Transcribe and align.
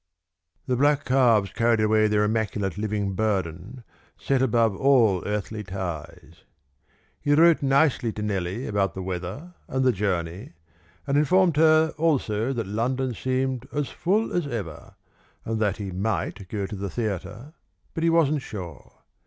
The 0.65 0.75
black 0.75 1.05
calves 1.05 1.51
carried 1.53 1.79
away 1.79 2.07
their 2.07 2.23
immaculate 2.23 2.75
living 2.75 3.13
burden, 3.13 3.83
set 4.17 4.41
above 4.41 4.75
all 4.75 5.21
earthly 5.27 5.63
ties. 5.63 6.43
He 7.19 7.35
wrote 7.35 7.61
nicely 7.61 8.11
to 8.13 8.23
Nellie 8.23 8.65
about 8.65 8.95
the 8.95 9.03
weather 9.03 9.53
and 9.67 9.85
the 9.85 9.91
journey, 9.91 10.53
and 11.05 11.17
informed 11.19 11.55
her 11.57 11.93
also 11.99 12.51
that 12.51 12.65
London 12.65 13.13
seemed 13.13 13.67
as 13.71 13.89
full 13.89 14.33
as 14.33 14.47
ever, 14.47 14.95
and 15.45 15.59
that 15.59 15.77
he 15.77 15.91
might 15.91 16.49
go 16.49 16.65
to 16.65 16.75
the 16.75 16.89
theatre, 16.89 17.53
but 17.93 18.01
he 18.03 18.09
wasn't 18.09 18.41
sure. 18.41 19.03